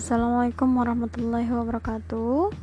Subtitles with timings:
[0.00, 2.56] Assalamualaikum warahmatullahi wabarakatuh.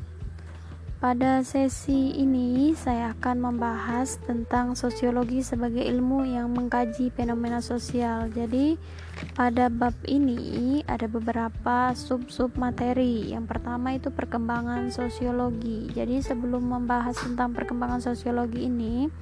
[0.98, 8.34] Pada sesi ini, saya akan membahas tentang sosiologi sebagai ilmu yang mengkaji fenomena sosial.
[8.34, 8.82] Jadi,
[9.38, 13.30] pada bab ini ada beberapa sub-sub materi.
[13.30, 15.94] Yang pertama itu perkembangan sosiologi.
[15.94, 19.14] Jadi, sebelum membahas tentang perkembangan sosiologi ini,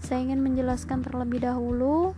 [0.00, 2.16] saya ingin menjelaskan terlebih dahulu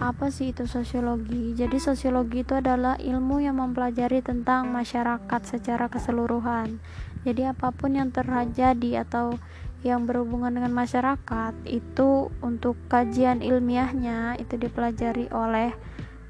[0.00, 1.52] apa sih itu sosiologi.
[1.56, 6.80] Jadi sosiologi itu adalah ilmu yang mempelajari tentang masyarakat secara keseluruhan.
[7.26, 9.36] Jadi apa pun yang terjadi atau
[9.80, 15.72] yang berhubungan dengan masyarakat itu untuk kajian ilmiahnya itu dipelajari oleh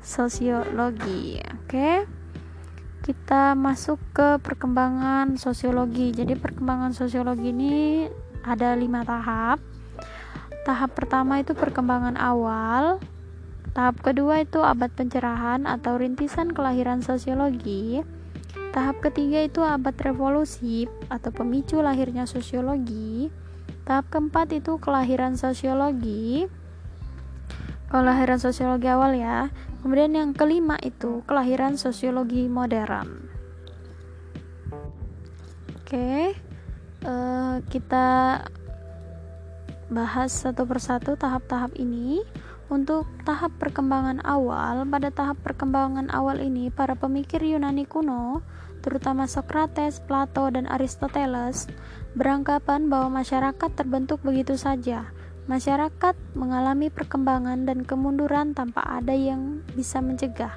[0.03, 1.43] sosiologi.
[1.65, 2.07] Oke.
[3.01, 6.13] Kita masuk ke perkembangan sosiologi.
[6.13, 8.07] Jadi perkembangan sosiologi ini
[8.45, 9.59] ada lima tahap
[10.61, 13.01] Tahap pertama itu perkembangan awal.
[13.71, 18.03] Tahap kedua itu abad pencerahan atau rintisan kelahiran sosiologi.
[18.75, 23.31] Tahap ketiga itu abad revolusi atau pemicu lahirnya sosiologi.
[23.87, 26.51] Tahap keempat itu kelahiran sosiologi.
[27.91, 29.51] Kelahiran sosiologi awal ya.
[29.83, 33.31] Kemudian yang kelima itu kelahiran sosiologi modern.
[35.83, 36.39] Oke,
[37.03, 38.07] uh, kita
[39.91, 42.23] bahas satu persatu tahap-tahap ini.
[42.71, 48.47] Untuk tahap perkembangan awal, pada tahap perkembangan awal ini, para pemikir Yunani kuno,
[48.79, 51.67] terutama Socrates, Plato, dan Aristoteles,
[52.15, 55.11] beranggapan bahwa masyarakat terbentuk begitu saja.
[55.51, 60.55] Masyarakat mengalami perkembangan dan kemunduran tanpa ada yang bisa mencegah.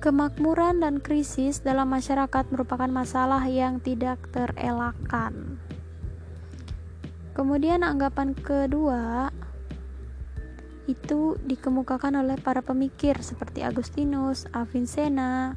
[0.00, 5.60] Kemakmuran dan krisis dalam masyarakat merupakan masalah yang tidak terelakkan.
[7.32, 9.31] Kemudian anggapan kedua
[10.90, 15.54] itu dikemukakan oleh para pemikir seperti Agustinus, Avicenna,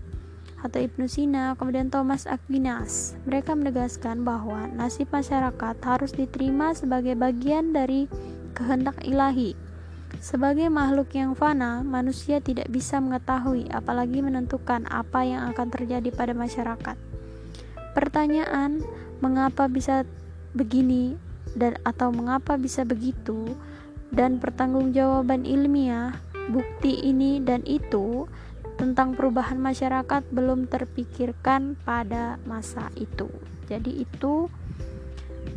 [0.65, 3.13] atau Ibnu Sina, kemudian Thomas Aquinas.
[3.29, 8.09] Mereka menegaskan bahwa nasib masyarakat harus diterima sebagai bagian dari
[8.57, 9.53] kehendak ilahi.
[10.17, 16.33] Sebagai makhluk yang fana, manusia tidak bisa mengetahui apalagi menentukan apa yang akan terjadi pada
[16.33, 16.97] masyarakat.
[17.93, 18.81] Pertanyaan,
[19.21, 20.07] mengapa bisa
[20.55, 21.19] begini
[21.53, 23.53] dan atau mengapa bisa begitu
[24.13, 26.13] dan pertanggungjawaban ilmiah
[26.49, 28.29] bukti ini dan itu
[28.75, 33.31] tentang perubahan masyarakat belum terpikirkan pada masa itu.
[33.65, 34.51] Jadi itu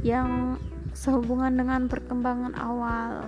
[0.06, 0.56] yang
[0.94, 3.26] sehubungan dengan perkembangan awal.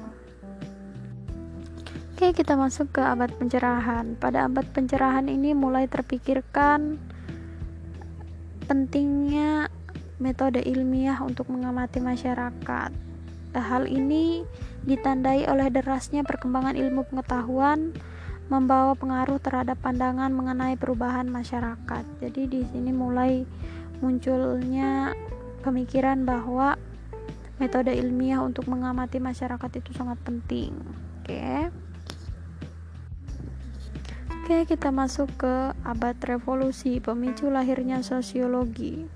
[2.15, 4.15] Oke, kita masuk ke abad pencerahan.
[4.21, 7.01] Pada abad pencerahan ini mulai terpikirkan
[8.69, 9.73] pentingnya
[10.21, 13.10] metode ilmiah untuk mengamati masyarakat.
[13.51, 14.47] Hal ini
[14.87, 17.93] ditandai oleh derasnya perkembangan ilmu pengetahuan
[18.51, 22.05] membawa pengaruh terhadap pandangan mengenai perubahan masyarakat.
[22.19, 23.47] Jadi di sini mulai
[24.03, 25.15] munculnya
[25.63, 26.75] pemikiran bahwa
[27.63, 30.75] metode ilmiah untuk mengamati masyarakat itu sangat penting.
[31.23, 31.71] Oke.
[34.51, 39.07] Oke, kita masuk ke abad revolusi, pemicu lahirnya sosiologi.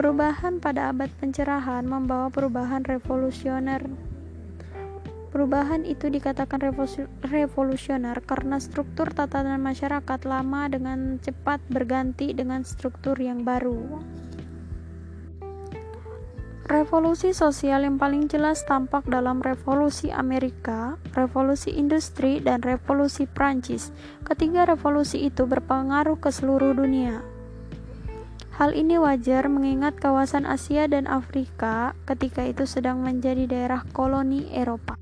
[0.00, 3.84] Perubahan pada abad pencerahan membawa perubahan revolusioner.
[5.28, 6.56] Perubahan itu dikatakan
[7.20, 14.00] revolusioner karena struktur tatanan masyarakat lama dengan cepat berganti dengan struktur yang baru.
[16.64, 23.92] Revolusi sosial yang paling jelas tampak dalam Revolusi Amerika, Revolusi Industri, dan Revolusi Prancis.
[24.24, 27.20] Ketiga revolusi itu berpengaruh ke seluruh dunia.
[28.60, 35.00] Hal ini wajar mengingat kawasan Asia dan Afrika ketika itu sedang menjadi daerah koloni Eropa.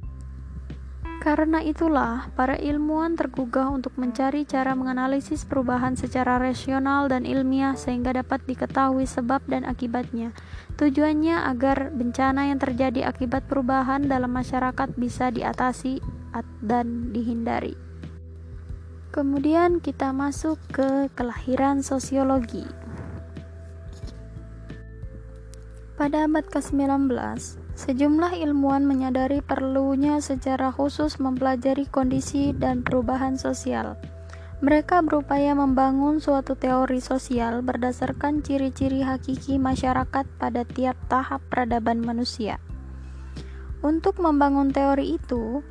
[1.18, 8.14] Karena itulah, para ilmuwan tergugah untuk mencari cara menganalisis perubahan secara rasional dan ilmiah sehingga
[8.14, 10.30] dapat diketahui sebab dan akibatnya.
[10.78, 15.98] Tujuannya agar bencana yang terjadi akibat perubahan dalam masyarakat bisa diatasi
[16.62, 17.74] dan dihindari.
[19.10, 22.77] Kemudian kita masuk ke kelahiran sosiologi.
[25.98, 27.10] Pada abad ke-19,
[27.74, 33.98] sejumlah ilmuwan menyadari perlunya secara khusus mempelajari kondisi dan perubahan sosial.
[34.62, 42.62] Mereka berupaya membangun suatu teori sosial berdasarkan ciri-ciri hakiki masyarakat pada tiap tahap peradaban manusia.
[43.82, 45.66] Untuk membangun teori itu,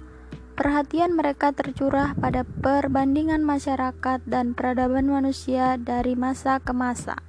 [0.60, 7.27] perhatian mereka tercurah pada perbandingan masyarakat dan peradaban manusia dari masa ke masa.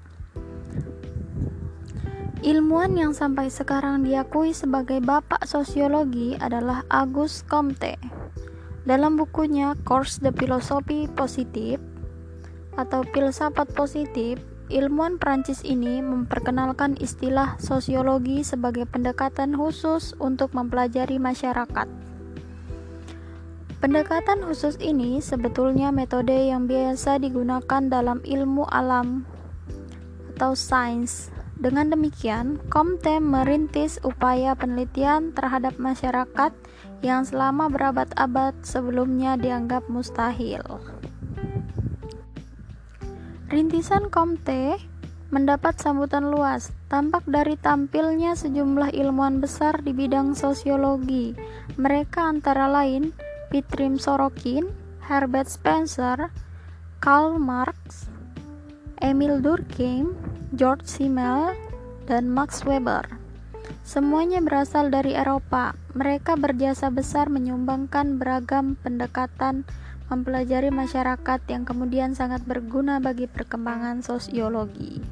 [2.39, 7.99] Ilmuwan yang sampai sekarang diakui sebagai bapak sosiologi adalah Auguste Comte.
[8.87, 11.83] Dalam bukunya Cours de Philosophie Positive,
[12.79, 14.39] atau filsafat positif,
[14.71, 21.91] ilmuwan Prancis ini memperkenalkan istilah sosiologi sebagai pendekatan khusus untuk mempelajari masyarakat.
[23.83, 29.27] Pendekatan khusus ini sebetulnya metode yang biasa digunakan dalam ilmu alam
[30.39, 31.35] atau sains.
[31.59, 36.55] Dengan demikian, Comte merintis upaya penelitian terhadap masyarakat
[37.03, 40.63] yang selama berabad-abad sebelumnya dianggap mustahil.
[43.51, 44.79] Rintisan Comte
[45.35, 51.35] mendapat sambutan luas, tampak dari tampilnya sejumlah ilmuwan besar di bidang sosiologi.
[51.75, 53.11] Mereka antara lain
[53.51, 54.71] Pitrim Sorokin,
[55.05, 56.31] Herbert Spencer,
[57.03, 58.07] Karl Marx,
[59.03, 60.15] Emil Durkheim,
[60.57, 61.53] George Simmel,
[62.09, 63.05] dan Max Weber.
[63.85, 65.77] Semuanya berasal dari Eropa.
[65.93, 69.69] Mereka berjasa besar menyumbangkan beragam pendekatan
[70.09, 75.05] mempelajari masyarakat yang kemudian sangat berguna bagi perkembangan sosiologi.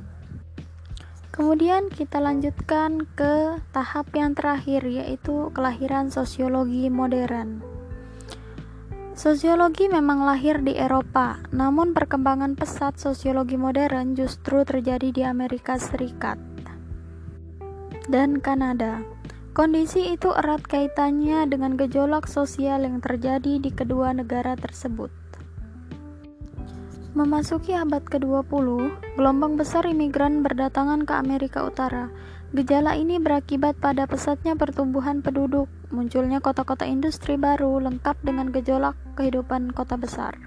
[1.36, 7.75] Kemudian kita lanjutkan ke tahap yang terakhir yaitu kelahiran sosiologi modern.
[9.16, 16.36] Sosiologi memang lahir di Eropa, namun perkembangan pesat sosiologi modern justru terjadi di Amerika Serikat
[18.12, 19.00] dan Kanada.
[19.56, 25.08] Kondisi itu erat kaitannya dengan gejolak sosial yang terjadi di kedua negara tersebut.
[27.16, 28.68] Memasuki abad ke-20,
[29.16, 32.12] gelombang besar imigran berdatangan ke Amerika Utara.
[32.54, 39.74] Gejala ini berakibat pada pesatnya pertumbuhan penduduk, munculnya kota-kota industri baru lengkap dengan gejolak kehidupan
[39.74, 40.38] kota besar.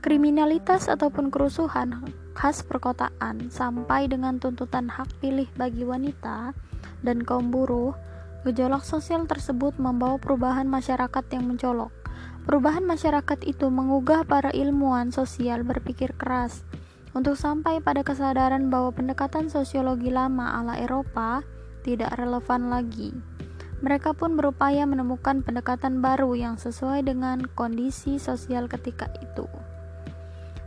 [0.00, 6.54] Kriminalitas ataupun kerusuhan khas perkotaan sampai dengan tuntutan hak pilih bagi wanita
[7.02, 7.92] dan kaum buruh
[8.46, 11.90] Gejolak sosial tersebut membawa perubahan masyarakat yang mencolok.
[12.46, 16.62] Perubahan masyarakat itu mengugah para ilmuwan sosial berpikir keras
[17.16, 21.44] untuk sampai pada kesadaran bahwa pendekatan sosiologi lama ala Eropa
[21.86, 23.16] tidak relevan lagi.
[23.78, 29.46] Mereka pun berupaya menemukan pendekatan baru yang sesuai dengan kondisi sosial ketika itu.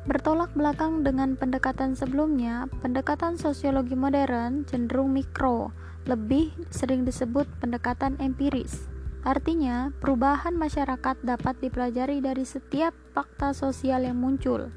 [0.08, 5.76] Bertolak belakang dengan pendekatan sebelumnya, pendekatan sosiologi modern cenderung mikro,
[6.10, 8.90] lebih sering disebut pendekatan empiris.
[9.22, 14.74] Artinya, perubahan masyarakat dapat dipelajari dari setiap fakta sosial yang muncul.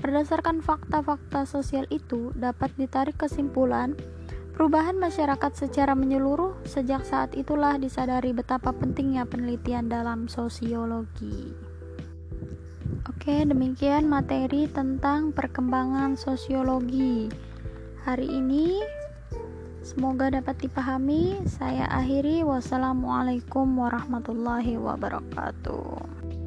[0.00, 3.92] Berdasarkan fakta-fakta sosial itu, dapat ditarik kesimpulan
[4.56, 6.56] perubahan masyarakat secara menyeluruh.
[6.64, 11.52] Sejak saat itulah disadari betapa pentingnya penelitian dalam sosiologi.
[13.08, 17.28] Oke, demikian materi tentang perkembangan sosiologi.
[18.08, 18.80] Hari ini
[19.80, 21.40] Semoga dapat dipahami.
[21.48, 22.44] Saya akhiri.
[22.44, 26.39] Wassalamualaikum warahmatullahi wabarakatuh.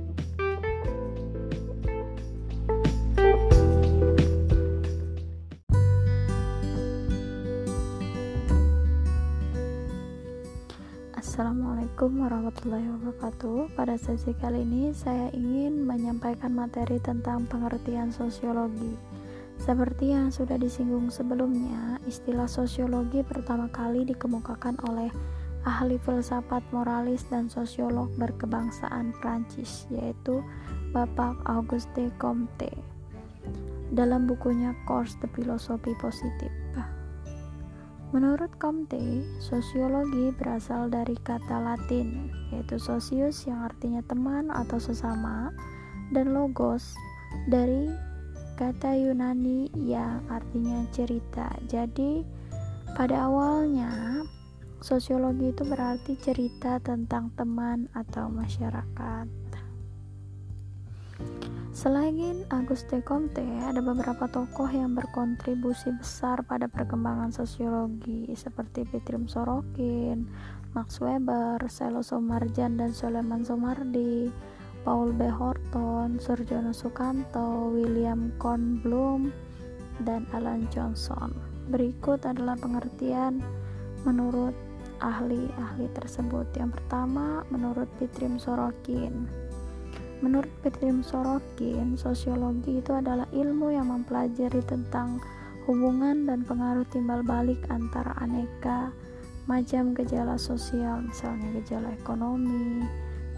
[11.34, 13.74] Assalamualaikum warahmatullahi wabarakatuh.
[13.74, 18.94] Pada sesi kali ini, saya ingin menyampaikan materi tentang pengertian sosiologi.
[19.58, 25.10] Seperti yang sudah disinggung sebelumnya, istilah sosiologi pertama kali dikemukakan oleh
[25.66, 30.44] ahli filsafat moralis dan sosiolog berkebangsaan Prancis, yaitu
[30.94, 32.93] Bapak Auguste Comte.
[33.94, 36.50] Dalam bukunya Cours de Philosophie Positif.
[38.14, 45.50] Menurut Comte, sosiologi berasal dari kata Latin, yaitu socius yang artinya teman atau sesama,
[46.14, 46.94] dan logos
[47.50, 47.90] dari
[48.54, 51.50] kata Yunani yang artinya cerita.
[51.66, 52.22] Jadi,
[52.94, 54.22] pada awalnya
[54.78, 59.26] sosiologi itu berarti cerita tentang teman atau masyarakat.
[61.74, 70.30] Selain Auguste Comte, ada beberapa tokoh yang berkontribusi besar pada perkembangan sosiologi seperti Petrim Sorokin,
[70.78, 74.30] Max Weber, Selo Somarjan dan Soleman Somardi,
[74.86, 75.26] Paul B.
[75.26, 79.34] Horton, Surjono Sukanto, William Kornblum,
[80.06, 81.34] dan Alan Johnson.
[81.74, 83.42] Berikut adalah pengertian
[84.06, 84.54] menurut
[85.02, 86.48] ahli-ahli tersebut.
[86.54, 89.43] Yang pertama, menurut Pitrim Sorokin.
[90.24, 95.20] Menurut Pitrim Sorokin, sosiologi itu adalah ilmu yang mempelajari tentang
[95.68, 98.96] hubungan dan pengaruh timbal balik antara aneka
[99.52, 102.88] macam gejala sosial, misalnya gejala ekonomi,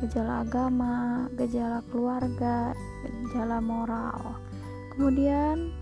[0.05, 4.37] gejala agama, gejala keluarga, gejala moral.
[4.93, 5.73] Kemudian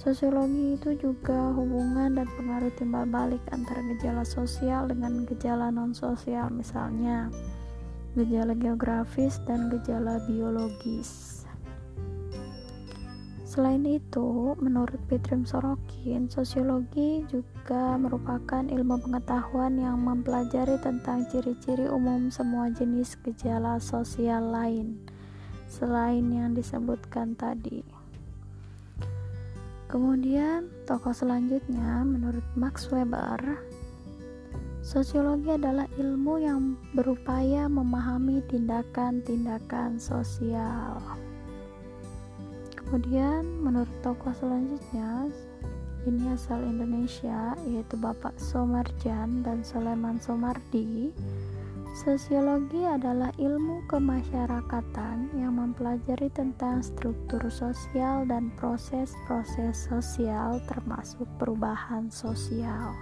[0.00, 6.48] sosiologi itu juga hubungan dan pengaruh timbal balik antara gejala sosial dengan gejala non sosial
[6.50, 7.28] misalnya
[8.12, 11.42] gejala geografis dan gejala biologis.
[13.52, 22.32] Selain itu, menurut Petrim Sorokin, sosiologi juga merupakan ilmu pengetahuan yang mempelajari tentang ciri-ciri umum
[22.32, 24.96] semua jenis gejala sosial lain
[25.68, 27.84] selain yang disebutkan tadi.
[29.92, 33.60] Kemudian, tokoh selanjutnya menurut Max Weber,
[34.82, 40.98] sosiologi adalah ilmu yang berupaya memahami tindakan-tindakan sosial.
[42.74, 45.30] Kemudian menurut tokoh selanjutnya
[46.02, 51.14] ini asal Indonesia yaitu Bapak Somarjan dan Soleman Somardi.
[51.92, 62.96] Sosiologi adalah ilmu kemasyarakatan yang mempelajari tentang struktur sosial dan proses-proses sosial termasuk perubahan sosial.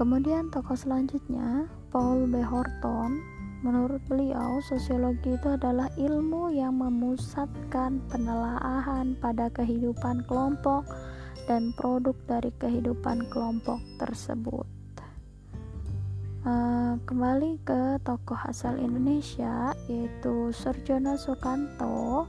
[0.00, 2.40] Kemudian tokoh selanjutnya Paul B.
[2.40, 3.20] Horton
[3.60, 10.88] Menurut beliau, sosiologi itu adalah ilmu yang memusatkan penelaahan pada kehidupan kelompok
[11.44, 14.64] dan produk dari kehidupan kelompok tersebut.
[16.40, 22.24] Uh, kembali ke tokoh asal Indonesia yaitu Surjono Sukanto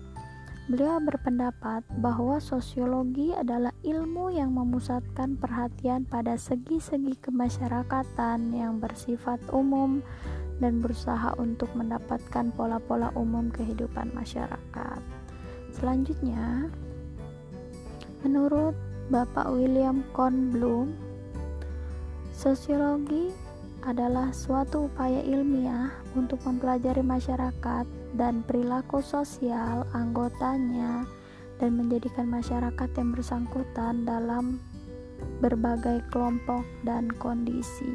[0.70, 10.06] beliau berpendapat bahwa sosiologi adalah ilmu yang memusatkan perhatian pada segi-segi kemasyarakatan yang bersifat umum
[10.62, 15.01] dan berusaha untuk mendapatkan pola-pola umum kehidupan masyarakat.
[15.74, 16.70] Selanjutnya,
[18.22, 18.77] menurut
[19.10, 20.94] Bapak William Kornblum,
[22.38, 23.34] sosiologi
[23.82, 31.08] adalah suatu upaya ilmiah untuk mempelajari masyarakat dan perilaku sosial anggotanya
[31.62, 34.58] dan menjadikan masyarakat yang bersangkutan dalam
[35.39, 37.94] berbagai kelompok dan kondisi.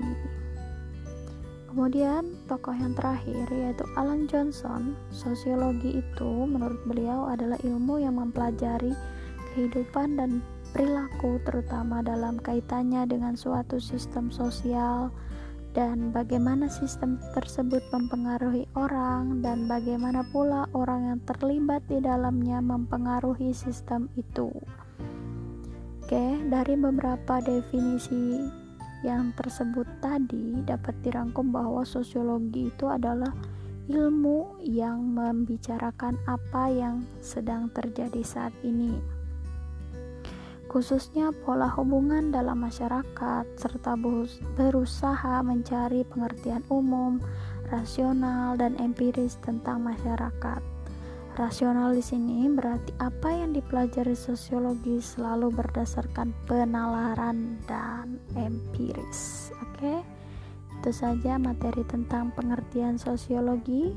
[1.67, 4.97] Kemudian tokoh yang terakhir yaitu Alan Johnson.
[5.13, 8.97] Sosiologi itu menurut beliau adalah ilmu yang mempelajari
[9.53, 10.41] kehidupan dan
[10.73, 15.13] perilaku terutama dalam kaitannya dengan suatu sistem sosial
[15.77, 23.53] dan bagaimana sistem tersebut mempengaruhi orang dan bagaimana pula orang yang terlibat di dalamnya mempengaruhi
[23.53, 24.49] sistem itu.
[26.01, 28.41] Oke, dari beberapa definisi
[29.05, 33.37] yang tersebut tadi dapat dirangkum bahwa sosiologi itu adalah
[33.93, 39.16] ilmu yang membicarakan apa yang sedang terjadi saat ini
[40.77, 43.97] khususnya pola hubungan dalam masyarakat serta
[44.61, 47.17] berusaha mencari pengertian umum,
[47.73, 50.61] rasional dan empiris tentang masyarakat.
[51.41, 59.49] Rasional di sini berarti apa yang dipelajari sosiologi selalu berdasarkan penalaran dan empiris.
[59.65, 60.05] Oke,
[60.77, 63.97] itu saja materi tentang pengertian sosiologi.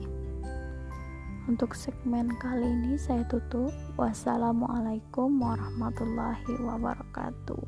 [1.49, 3.73] Untuk segmen kali ini saya tutup.
[3.97, 7.65] Wassalamualaikum warahmatullahi wabarakatuh.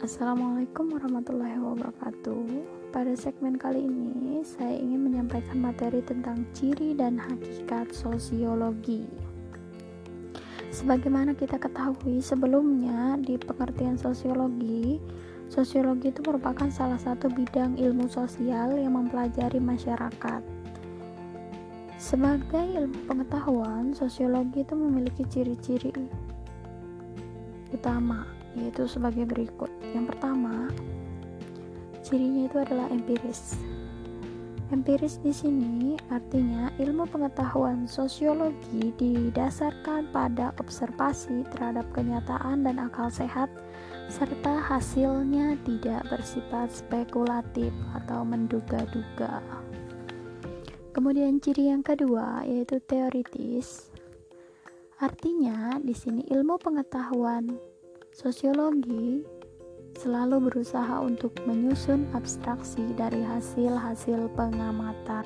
[0.00, 2.40] Assalamualaikum warahmatullahi wabarakatuh.
[2.88, 9.25] Pada segmen kali ini, saya ingin menyampaikan materi tentang ciri dan hakikat sosiologi.
[10.76, 15.00] Sebagaimana kita ketahui sebelumnya di pengertian sosiologi,
[15.48, 20.44] sosiologi itu merupakan salah satu bidang ilmu sosial yang mempelajari masyarakat.
[21.96, 25.96] Sebagai ilmu pengetahuan, sosiologi itu memiliki ciri-ciri
[27.72, 29.72] utama yaitu sebagai berikut.
[29.96, 30.68] Yang pertama,
[32.04, 33.56] cirinya itu adalah empiris.
[34.66, 43.46] Empiris di sini artinya ilmu pengetahuan sosiologi didasarkan pada observasi terhadap kenyataan dan akal sehat
[44.10, 49.38] serta hasilnya tidak bersifat spekulatif atau menduga-duga.
[50.90, 53.94] Kemudian ciri yang kedua yaitu teoritis.
[54.98, 57.54] Artinya di sini ilmu pengetahuan
[58.16, 59.35] Sosiologi
[59.96, 65.24] selalu berusaha untuk menyusun abstraksi dari hasil-hasil pengamatan.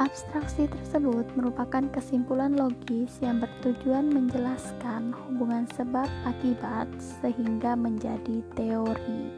[0.00, 9.30] Abstraksi tersebut merupakan kesimpulan logis yang bertujuan menjelaskan hubungan sebab akibat sehingga menjadi teori.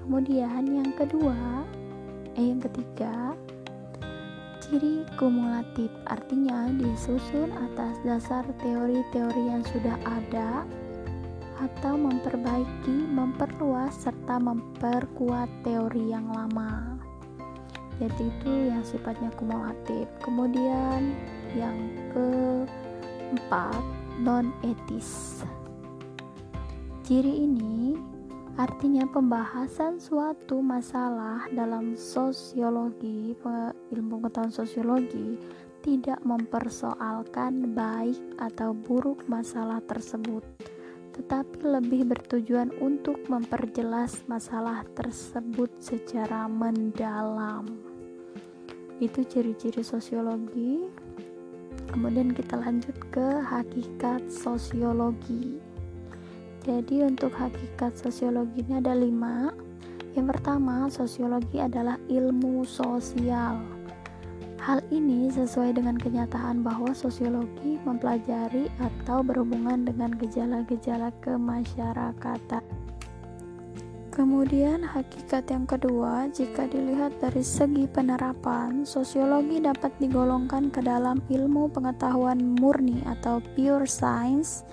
[0.00, 1.62] Kemudian yang kedua,
[2.34, 3.36] eh yang ketiga,
[4.64, 10.64] Ciri kumulatif artinya disusun atas dasar teori-teori yang sudah ada
[11.60, 16.98] atau memperbaiki, memperluas serta memperkuat teori yang lama.
[18.02, 20.10] Jadi itu yang sifatnya kumulatif.
[20.18, 21.14] Kemudian
[21.54, 21.78] yang
[22.10, 23.82] keempat
[24.18, 25.42] non etis.
[27.04, 27.94] Ciri ini
[28.54, 33.34] artinya pembahasan suatu masalah dalam sosiologi,
[33.94, 35.38] ilmu pengetahuan sosiologi
[35.84, 40.40] tidak mempersoalkan baik atau buruk masalah tersebut,
[41.14, 47.64] tetapi lebih bertujuan untuk memperjelas masalah tersebut secara mendalam.
[48.98, 50.90] Itu ciri-ciri sosiologi.
[51.90, 55.62] Kemudian kita lanjut ke hakikat sosiologi.
[56.66, 59.54] Jadi untuk hakikat sosiologi ini ada lima.
[60.14, 63.73] Yang pertama, sosiologi adalah ilmu sosial
[64.64, 72.64] Hal ini sesuai dengan kenyataan bahwa sosiologi mempelajari atau berhubungan dengan gejala-gejala kemasyarakatan.
[74.08, 81.68] Kemudian, hakikat yang kedua, jika dilihat dari segi penerapan, sosiologi dapat digolongkan ke dalam ilmu
[81.68, 84.64] pengetahuan murni atau pure science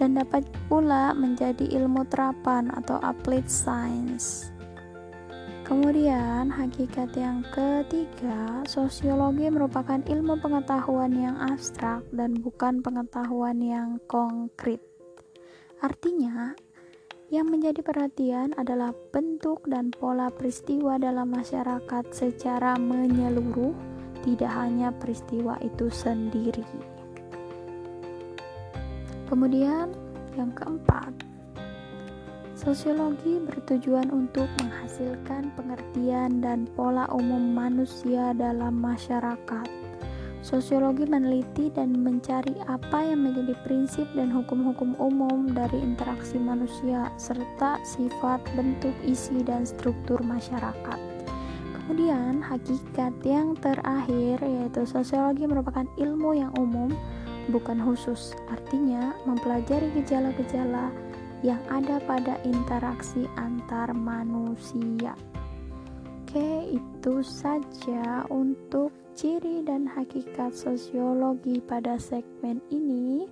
[0.00, 4.53] dan dapat pula menjadi ilmu terapan atau applied science.
[5.64, 14.84] Kemudian, hakikat yang ketiga, sosiologi merupakan ilmu pengetahuan yang abstrak dan bukan pengetahuan yang konkret.
[15.80, 16.52] Artinya,
[17.32, 23.72] yang menjadi perhatian adalah bentuk dan pola peristiwa dalam masyarakat secara menyeluruh,
[24.20, 26.68] tidak hanya peristiwa itu sendiri.
[29.32, 29.96] Kemudian,
[30.36, 31.33] yang keempat,
[32.64, 39.68] Sosiologi bertujuan untuk menghasilkan pengertian dan pola umum manusia dalam masyarakat.
[40.40, 47.76] Sosiologi meneliti dan mencari apa yang menjadi prinsip dan hukum-hukum umum dari interaksi manusia, serta
[47.84, 50.96] sifat, bentuk, isi, dan struktur masyarakat.
[51.76, 56.88] Kemudian, hakikat yang terakhir yaitu sosiologi merupakan ilmu yang umum,
[57.52, 61.03] bukan khusus, artinya mempelajari gejala-gejala
[61.44, 65.12] yang ada pada interaksi antar manusia.
[66.24, 73.28] Oke, itu saja untuk ciri dan hakikat sosiologi pada segmen ini.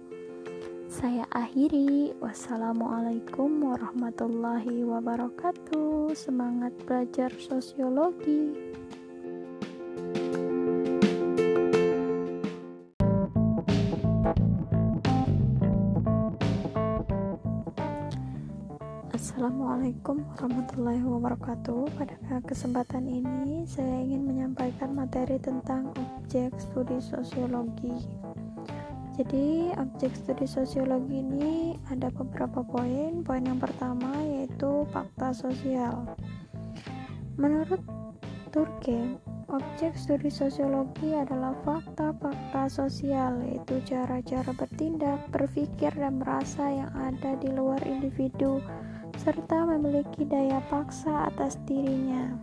[0.92, 2.12] Saya akhiri.
[2.20, 6.12] Wassalamualaikum warahmatullahi wabarakatuh.
[6.12, 8.52] Semangat belajar sosiologi.
[19.42, 21.98] Assalamualaikum warahmatullahi wabarakatuh.
[21.98, 22.14] Pada
[22.46, 28.06] kesempatan ini, saya ingin menyampaikan materi tentang objek studi sosiologi.
[29.18, 33.26] Jadi, objek studi sosiologi ini ada beberapa poin.
[33.26, 36.06] Poin yang pertama yaitu fakta sosial.
[37.34, 37.82] Menurut
[38.54, 39.18] Durkheim,
[39.50, 47.50] objek studi sosiologi adalah fakta-fakta sosial, yaitu cara-cara bertindak, berpikir, dan merasa yang ada di
[47.50, 48.62] luar individu
[49.22, 52.34] serta memiliki daya paksa atas dirinya.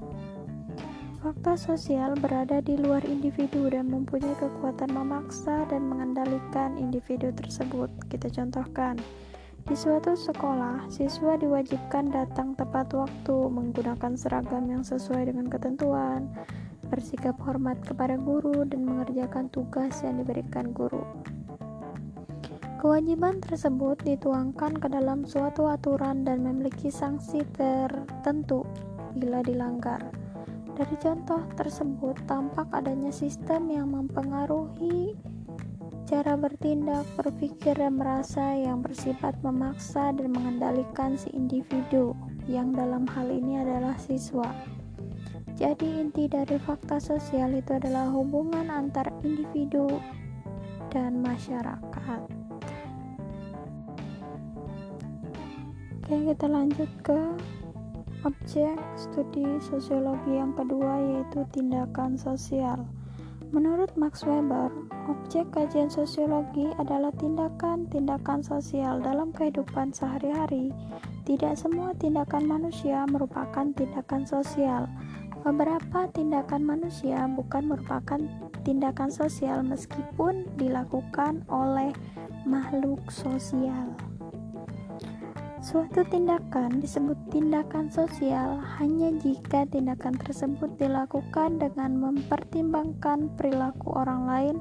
[1.20, 7.92] Fakta sosial berada di luar individu dan mempunyai kekuatan memaksa dan mengendalikan individu tersebut.
[8.08, 8.96] Kita contohkan,
[9.68, 16.32] di suatu sekolah, siswa diwajibkan datang tepat waktu, menggunakan seragam yang sesuai dengan ketentuan,
[16.88, 21.04] bersikap hormat kepada guru, dan mengerjakan tugas yang diberikan guru.
[22.80, 28.64] Kewajiban tersebut dituangkan ke dalam suatu aturan dan memiliki sanksi tertentu
[29.20, 30.00] bila dilanggar.
[30.80, 35.12] Dari contoh tersebut tampak adanya sistem yang mempengaruhi
[36.08, 42.16] cara bertindak, berpikir, dan merasa yang bersifat memaksa dan mengendalikan si individu,
[42.48, 44.56] yang dalam hal ini adalah siswa.
[45.60, 50.00] Jadi, inti dari fakta sosial itu adalah hubungan antar individu
[50.90, 52.39] dan masyarakat.
[56.10, 57.22] Oke, kita lanjut ke
[58.26, 62.82] objek studi sosiologi yang kedua yaitu tindakan sosial.
[63.54, 64.74] Menurut Max Weber,
[65.06, 70.74] objek kajian sosiologi adalah tindakan-tindakan sosial dalam kehidupan sehari-hari.
[71.30, 74.90] Tidak semua tindakan manusia merupakan tindakan sosial.
[75.46, 78.18] Beberapa tindakan manusia bukan merupakan
[78.66, 81.94] tindakan sosial meskipun dilakukan oleh
[82.50, 84.09] makhluk sosial.
[85.70, 94.56] Suatu tindakan disebut tindakan sosial hanya jika tindakan tersebut dilakukan dengan mempertimbangkan perilaku orang lain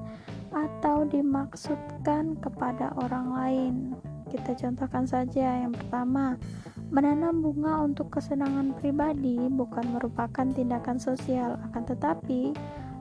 [0.53, 3.75] atau dimaksudkan kepada orang lain.
[4.29, 6.37] Kita contohkan saja yang pertama,
[6.93, 12.53] menanam bunga untuk kesenangan pribadi bukan merupakan tindakan sosial, akan tetapi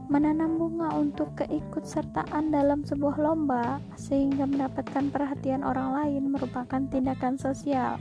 [0.08, 8.00] menanam bunga untuk keikutsertaan dalam sebuah lomba sehingga mendapatkan perhatian orang lain merupakan tindakan sosial.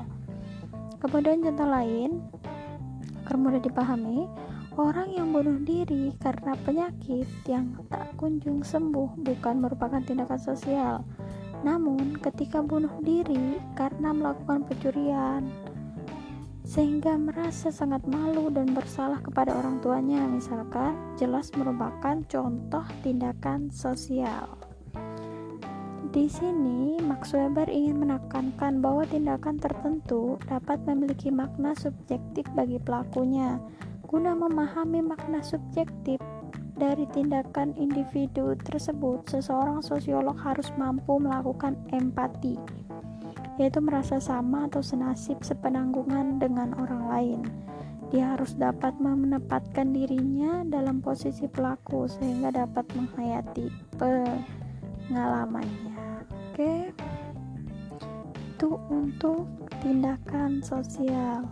[1.02, 2.22] Kemudian contoh lain,
[3.26, 4.30] agar mudah dipahami,
[4.78, 11.02] orang yang bunuh diri karena penyakit yang tak kunjung sembuh bukan merupakan tindakan sosial.
[11.66, 15.50] Namun, ketika bunuh diri karena melakukan pencurian,
[16.66, 24.50] sehingga merasa sangat malu dan bersalah kepada orang tuanya, misalkan, jelas merupakan contoh tindakan sosial.
[26.10, 33.62] Di sini, Max Weber ingin menekankan bahwa tindakan tertentu dapat memiliki makna subjektif bagi pelakunya.
[34.10, 36.18] Guna memahami makna subjektif
[36.74, 42.85] dari tindakan individu tersebut, seseorang sosiolog harus mampu melakukan empati
[43.56, 47.40] yaitu merasa sama atau senasib sepenanggungan dengan orang lain.
[48.14, 53.66] Dia harus dapat menempatkan dirinya dalam posisi pelaku sehingga dapat menghayati
[53.98, 56.22] pengalamannya.
[56.30, 56.94] Oke.
[58.56, 59.44] Itu untuk
[59.82, 61.42] tindakan sosial.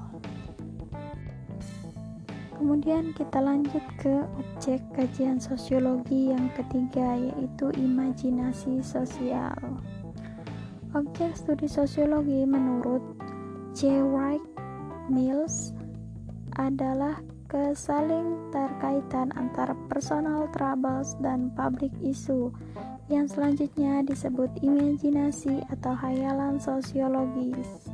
[2.55, 9.59] Kemudian kita lanjut ke objek kajian sosiologi yang ketiga yaitu imajinasi sosial.
[10.95, 13.03] Objek studi sosiologi menurut
[13.75, 13.99] J.
[13.99, 14.39] Wright
[15.11, 15.75] Mills
[16.55, 17.19] adalah
[17.51, 22.55] kesaling terkaitan antara personal troubles dan public issue
[23.11, 27.91] yang selanjutnya disebut imajinasi atau hayalan sosiologis.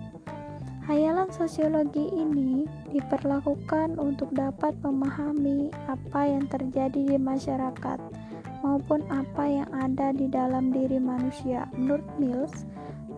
[0.85, 7.97] Hayalan sosiologi ini diperlakukan untuk dapat memahami apa yang terjadi di masyarakat
[8.61, 11.65] maupun apa yang ada di dalam diri manusia.
[11.73, 12.69] Menurut Mills,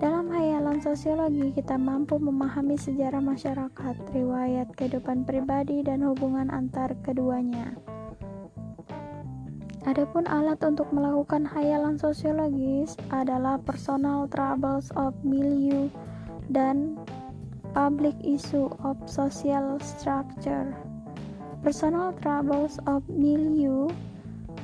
[0.02, 7.78] dalam hayalan sosiologi, kita mampu memahami sejarah masyarakat, riwayat kehidupan pribadi, dan hubungan antar keduanya.
[9.86, 15.86] Adapun alat untuk melakukan hayalan sosiologis adalah personal troubles of milieu
[16.50, 16.98] dan
[17.70, 20.74] public issue of social structure.
[21.62, 23.86] Personal troubles of milieu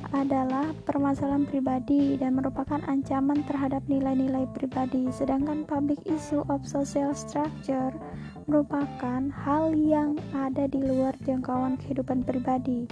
[0.09, 7.93] adalah permasalahan pribadi dan merupakan ancaman terhadap nilai-nilai pribadi, sedangkan public issue of social structure
[8.49, 12.89] merupakan hal yang ada di luar jangkauan kehidupan pribadi.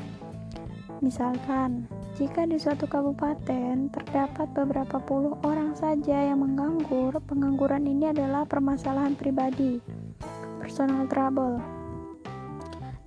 [1.02, 8.46] Misalkan, jika di suatu kabupaten terdapat beberapa puluh orang saja yang menganggur, pengangguran ini adalah
[8.46, 9.82] permasalahan pribadi,
[10.62, 11.62] personal trouble,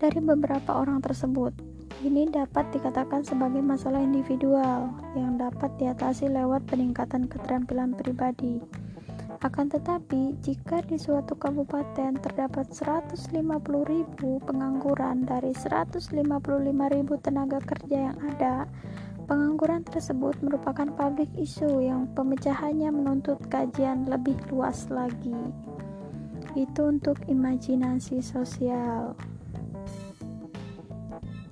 [0.02, 1.69] dari beberapa orang tersebut.
[2.00, 8.56] Ini dapat dikatakan sebagai masalah individual yang dapat diatasi lewat peningkatan keterampilan pribadi.
[9.44, 16.16] Akan tetapi, jika di suatu kabupaten terdapat 150.000 pengangguran dari 155.000
[17.20, 18.64] tenaga kerja yang ada,
[19.28, 25.52] pengangguran tersebut merupakan public issue yang pemecahannya menuntut kajian lebih luas lagi.
[26.56, 29.20] Itu untuk imajinasi sosial.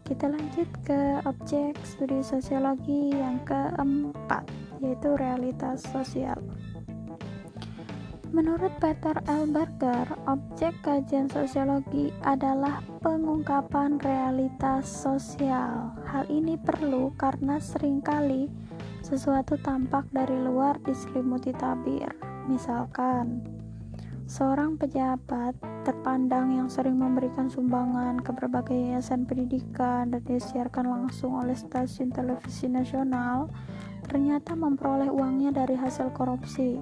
[0.08, 4.48] Kita lanjut ke objek studi sosiologi yang keempat,
[4.80, 6.40] yaitu realitas sosial.
[8.32, 9.44] Menurut Peter L.
[9.52, 15.92] Berger, objek kajian sosiologi adalah pengungkapan realitas sosial.
[16.08, 18.48] Hal ini perlu karena sering kali
[19.04, 22.12] sesuatu tampak dari luar diselimuti tabir.
[22.48, 23.44] Misalkan,
[24.28, 25.56] Seorang pejabat
[25.88, 32.68] terpandang yang sering memberikan sumbangan ke berbagai yayasan pendidikan dan disiarkan langsung oleh stasiun televisi
[32.68, 33.48] nasional
[34.04, 36.76] ternyata memperoleh uangnya dari hasil korupsi.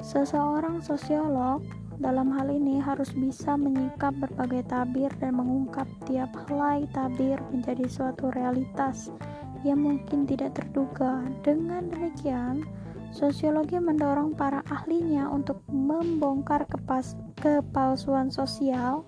[0.00, 1.60] Seseorang sosiolog
[2.00, 8.32] dalam hal ini harus bisa menyikap berbagai tabir dan mengungkap tiap helai tabir menjadi suatu
[8.32, 9.12] realitas
[9.60, 11.20] yang mungkin tidak terduga.
[11.44, 12.64] Dengan demikian,
[13.12, 19.04] Sosiologi mendorong para ahlinya untuk membongkar kepas kepalsuan sosial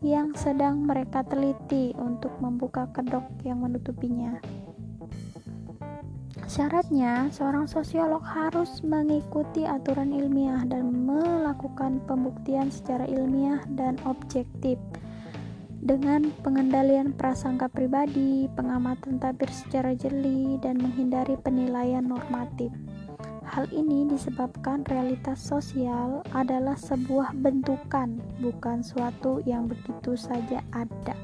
[0.00, 4.40] yang sedang mereka teliti untuk membuka kedok yang menutupinya.
[6.48, 14.80] Syaratnya, seorang sosiolog harus mengikuti aturan ilmiah dan melakukan pembuktian secara ilmiah dan objektif
[15.86, 22.70] dengan pengendalian prasangka pribadi, pengamatan tabir secara jeli, dan menghindari penilaian normatif.
[23.46, 31.14] Hal ini disebabkan realitas sosial adalah sebuah bentukan, bukan suatu yang begitu saja ada.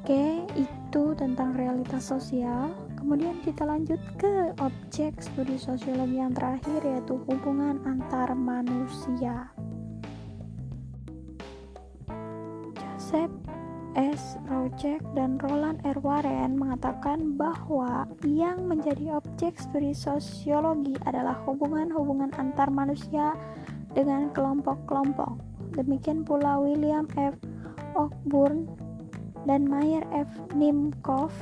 [0.00, 2.72] Oke, itu tentang realitas sosial.
[2.96, 9.52] Kemudian kita lanjut ke objek studi sosiologi yang terakhir yaitu hubungan antar manusia.
[12.72, 13.57] Joseph
[13.96, 14.36] S.
[14.50, 15.96] Rojek dan Roland R.
[16.02, 23.32] Warren mengatakan bahwa yang menjadi objek studi sosiologi adalah hubungan-hubungan antar manusia
[23.96, 25.40] dengan kelompok-kelompok.
[25.78, 27.38] Demikian pula William F.
[27.96, 28.68] Cockburn
[29.48, 30.28] dan Mayer F.
[30.52, 31.32] Nimkov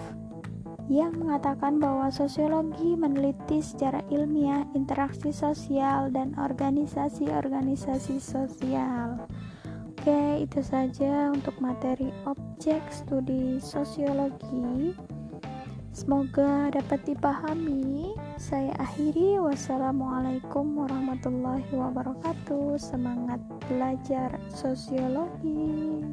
[0.86, 9.26] yang mengatakan bahwa sosiologi meneliti secara ilmiah interaksi sosial dan organisasi-organisasi sosial.
[10.06, 14.94] Oke, itu saja untuk materi objek studi sosiologi.
[15.90, 18.14] Semoga dapat dipahami.
[18.38, 19.42] Saya akhiri.
[19.42, 22.78] Wassalamualaikum warahmatullahi wabarakatuh.
[22.78, 26.06] Semangat belajar sosiologi.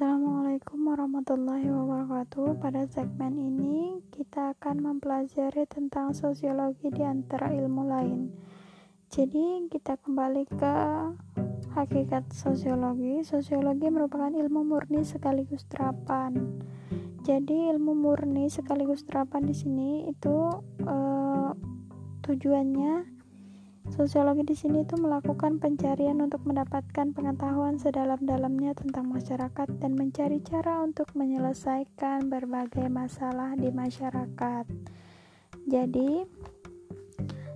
[0.00, 2.56] Assalamualaikum warahmatullahi wabarakatuh.
[2.56, 8.32] Pada segmen ini, kita akan mempelajari tentang sosiologi di antara ilmu lain.
[9.12, 10.76] Jadi, kita kembali ke
[11.76, 13.20] hakikat sosiologi.
[13.28, 16.32] Sosiologi merupakan ilmu murni sekaligus terapan.
[17.20, 20.48] Jadi, ilmu murni sekaligus terapan di sini itu
[20.80, 21.52] eh,
[22.24, 23.19] tujuannya
[23.90, 30.78] Sosiologi di sini itu melakukan pencarian untuk mendapatkan pengetahuan sedalam-dalamnya tentang masyarakat dan mencari cara
[30.80, 34.64] untuk menyelesaikan berbagai masalah di masyarakat.
[35.66, 36.22] Jadi,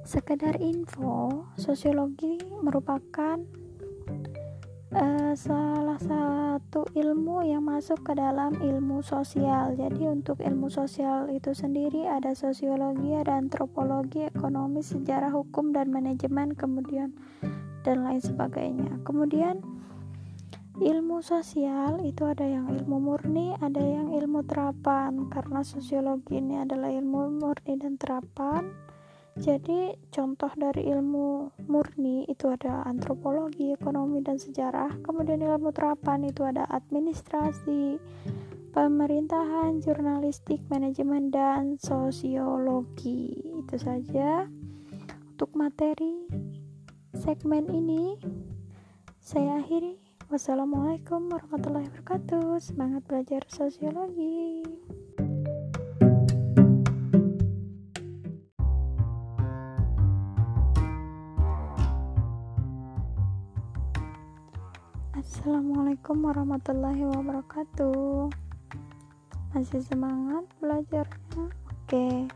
[0.02, 3.38] sekedar info, sosiologi merupakan
[4.94, 9.74] uh, salah satu ilmu yang masuk ke dalam ilmu sosial.
[9.74, 16.54] Jadi untuk ilmu sosial itu sendiri ada sosiologi, ada antropologi, ekonomi, sejarah, hukum dan manajemen,
[16.54, 17.10] kemudian
[17.82, 19.02] dan lain sebagainya.
[19.02, 19.60] Kemudian
[20.78, 25.26] ilmu sosial itu ada yang ilmu murni, ada yang ilmu terapan.
[25.28, 28.83] Karena sosiologi ini adalah ilmu murni dan terapan
[29.34, 35.02] jadi contoh dari ilmu murni itu ada antropologi, ekonomi dan sejarah.
[35.02, 37.98] Kemudian ilmu terapan itu ada administrasi,
[38.70, 43.34] pemerintahan, jurnalistik, manajemen dan sosiologi.
[43.58, 44.46] Itu saja
[45.34, 46.30] untuk materi
[47.18, 48.14] segmen ini.
[49.18, 49.98] Saya akhiri.
[50.30, 52.62] Wassalamualaikum warahmatullahi wabarakatuh.
[52.62, 54.62] Semangat belajar sosiologi.
[65.44, 68.32] Assalamualaikum warahmatullahi wabarakatuh.
[69.52, 71.52] Masih semangat belajarnya?
[71.68, 72.32] Oke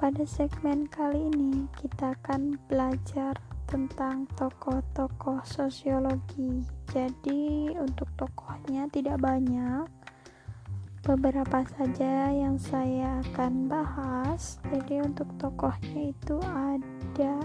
[0.00, 3.36] Pada segmen kali ini kita akan belajar
[3.68, 6.64] tentang tokoh-tokoh sosiologi.
[6.88, 9.84] Jadi untuk tokohnya tidak banyak.
[11.04, 14.56] Beberapa saja yang saya akan bahas.
[14.72, 17.44] Jadi untuk tokohnya itu ada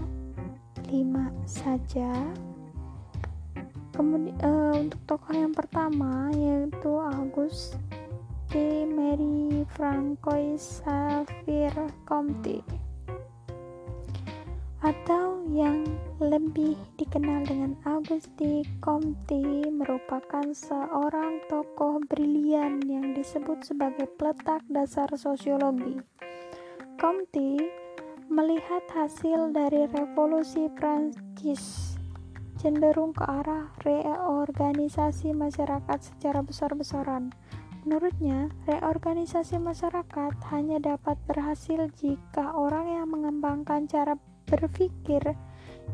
[0.88, 2.08] lima saja
[3.94, 7.78] kemudian uh, untuk tokoh yang pertama yaitu August
[8.50, 11.74] de Mary Francois Xavier
[12.10, 12.66] Comte
[14.84, 15.88] atau yang
[16.20, 26.04] lebih dikenal dengan Auguste Comte merupakan seorang tokoh brilian yang disebut sebagai peletak dasar sosiologi.
[27.00, 27.72] Comte
[28.28, 31.93] melihat hasil dari revolusi Prancis
[32.63, 37.36] cenderung ke arah reorganisasi masyarakat secara besar-besaran.
[37.84, 44.15] Menurutnya, reorganisasi masyarakat hanya dapat berhasil jika orang yang mengembangkan cara
[44.47, 45.36] berpikir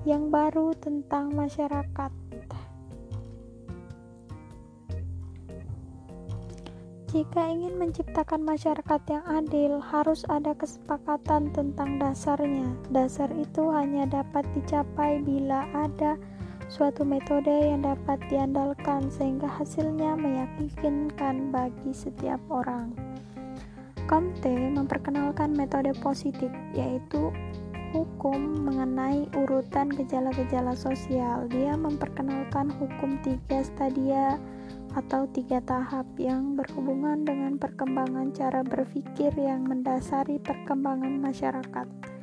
[0.05, 2.13] yang baru tentang masyarakat.
[7.09, 12.69] Jika ingin menciptakan masyarakat yang adil, harus ada kesepakatan tentang dasarnya.
[12.93, 16.21] Dasar itu hanya dapat dicapai bila ada
[16.69, 22.93] suatu metode yang dapat diandalkan sehingga hasilnya meyakinkan bagi setiap orang.
[24.05, 27.33] Comte memperkenalkan metode positif, yaitu
[27.89, 31.49] hukum mengenai urutan gejala-gejala sosial.
[31.49, 34.37] Dia memperkenalkan hukum tiga stadia
[34.93, 42.18] atau tiga tahap yang berhubungan dengan perkembangan cara berpikir yang mendasari perkembangan masyarakat.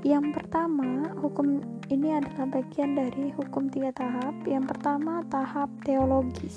[0.00, 1.60] Yang pertama, hukum
[1.92, 4.32] ini adalah bagian dari hukum tiga tahap.
[4.48, 6.56] Yang pertama, tahap teologis.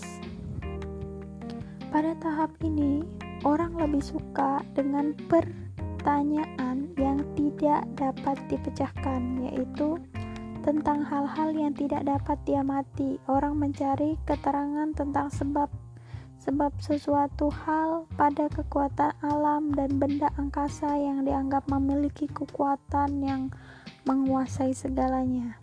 [1.91, 3.03] Pada tahap ini,
[3.43, 9.99] orang lebih suka dengan pertanyaan yang tidak dapat dipecahkan, yaitu
[10.63, 13.19] tentang hal-hal yang tidak dapat diamati.
[13.27, 15.67] Orang mencari keterangan tentang sebab
[16.43, 23.47] sebab sesuatu hal pada kekuatan alam dan benda angkasa yang dianggap memiliki kekuatan yang
[24.03, 25.55] menguasai segalanya.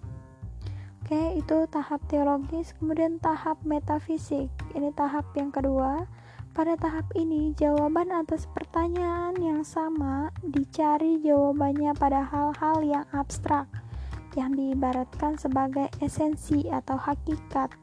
[1.04, 4.48] Oke, itu tahap teologis, kemudian tahap metafisik.
[4.72, 6.08] Ini tahap yang kedua.
[6.56, 13.68] Pada tahap ini, jawaban atas pertanyaan yang sama dicari jawabannya pada hal-hal yang abstrak
[14.38, 17.74] yang diibaratkan sebagai esensi atau hakikat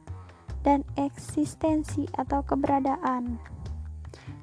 [0.62, 3.38] dan eksistensi atau keberadaan.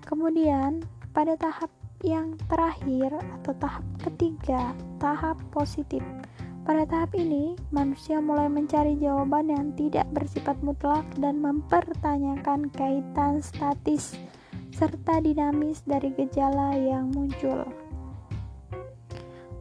[0.05, 1.71] Kemudian, pada tahap
[2.03, 6.03] yang terakhir atau tahap ketiga, tahap positif
[6.65, 14.17] pada tahap ini, manusia mulai mencari jawaban yang tidak bersifat mutlak dan mempertanyakan kaitan statis
[14.73, 17.84] serta dinamis dari gejala yang muncul.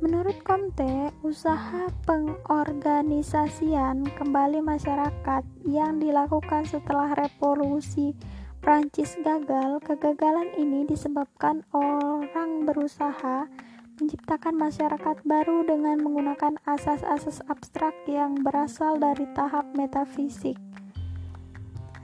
[0.04, 8.12] Menurut Comte, usaha pengorganisasian kembali masyarakat yang dilakukan setelah revolusi
[8.60, 13.48] Prancis gagal, kegagalan ini disebabkan orang berusaha
[13.96, 20.60] menciptakan masyarakat baru dengan menggunakan asas-asas abstrak yang berasal dari tahap metafisik.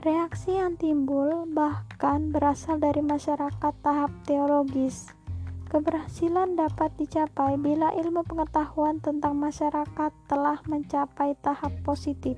[0.01, 5.20] Reaksi yang timbul bahkan berasal dari masyarakat tahap teologis.
[5.71, 12.35] Keberhasilan dapat dicapai bila ilmu pengetahuan tentang masyarakat telah mencapai tahap positif.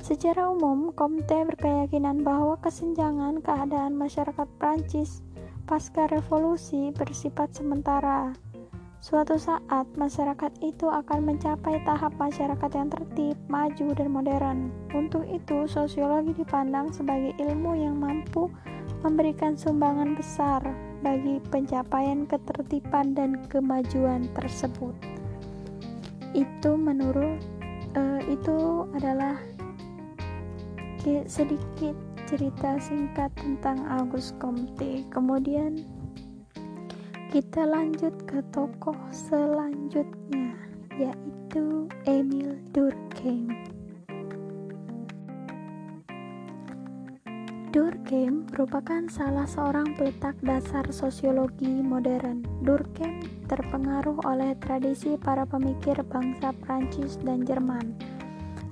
[0.00, 5.20] Secara umum, Comte berkeyakinan bahwa kesenjangan keadaan masyarakat Prancis
[5.68, 8.32] pasca revolusi bersifat sementara.
[9.04, 14.58] Suatu saat, masyarakat itu akan mencapai tahap masyarakat yang tertib, maju, dan modern.
[14.96, 18.48] Untuk itu, sosiologi dipandang sebagai ilmu yang mampu
[19.04, 24.94] memberikan sumbangan besar bagi pencapaian ketertiban dan kemajuan tersebut.
[26.34, 27.40] Itu menurut
[27.96, 29.38] uh, itu adalah
[31.24, 31.96] sedikit
[32.28, 35.08] cerita singkat tentang Auguste Comte.
[35.08, 35.80] Kemudian
[37.32, 40.52] kita lanjut ke tokoh selanjutnya,
[41.00, 43.77] yaitu Emil Durkheim.
[47.68, 52.44] Durkheim merupakan salah seorang peletak dasar sosiologi modern.
[52.64, 58.18] Durkheim terpengaruh oleh tradisi para pemikir bangsa Prancis dan Jerman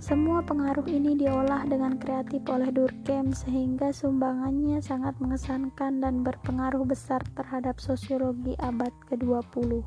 [0.06, 7.18] semua pengaruh ini diolah dengan kreatif oleh Durkheim sehingga sumbangannya sangat mengesankan dan berpengaruh besar
[7.34, 9.82] terhadap sosiologi abad ke-20.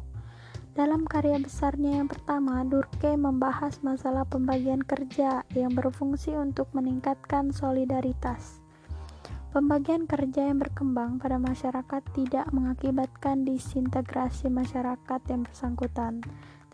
[0.75, 8.58] Dalam karya besarnya yang pertama, Durkheim membahas masalah pembagian kerja yang berfungsi untuk meningkatkan solidaritas.
[9.49, 16.21] Pembagian kerja yang berkembang pada masyarakat tidak mengakibatkan disintegrasi masyarakat yang bersangkutan,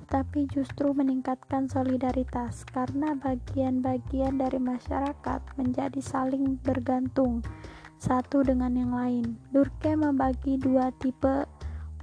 [0.04, 7.40] tetapi justru meningkatkan solidaritas karena bagian-bagian dari masyarakat menjadi saling bergantung
[7.96, 9.40] satu dengan yang lain.
[9.56, 11.48] Durkheim membagi dua tipe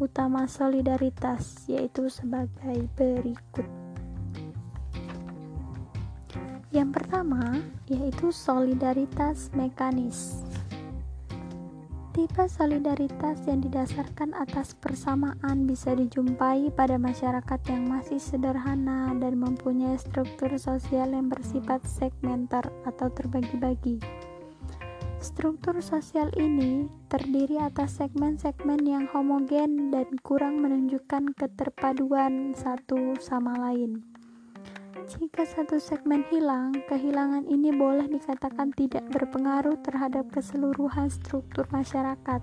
[0.01, 3.69] utama solidaritas, yaitu sebagai berikut.
[6.73, 10.52] Yang pertama yaitu solidaritas mekanis.
[12.13, 19.97] Tipe solidaritas yang didasarkan atas persamaan bisa dijumpai pada masyarakat yang masih sederhana dan mempunyai
[19.97, 23.97] struktur sosial yang bersifat segmenter atau terbagi-bagi.
[25.25, 34.12] Struktur sosial ini terdiri atas segmen-segmen yang homogen dan kurang menunjukkan keterpaduan satu sama lain.
[35.03, 42.39] Jika satu segmen hilang, kehilangan ini boleh dikatakan tidak berpengaruh terhadap keseluruhan struktur masyarakat.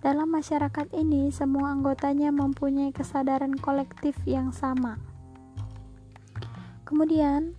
[0.00, 4.96] Dalam masyarakat ini, semua anggotanya mempunyai kesadaran kolektif yang sama.
[6.88, 7.52] Kemudian,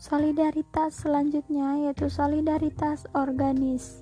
[0.00, 4.00] solidaritas selanjutnya yaitu solidaritas organis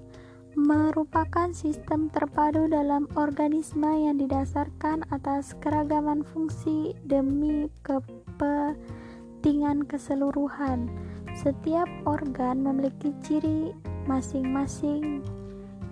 [0.55, 8.79] merupakan sistem terpadu dalam organisme yang didasarkan atas keragaman fungsi demi kepe
[9.45, 10.89] kepentingan keseluruhan.
[11.37, 13.77] Setiap organ memiliki ciri
[14.09, 15.21] masing-masing